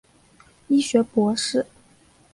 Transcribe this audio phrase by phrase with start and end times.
[0.67, 1.63] 医学博士。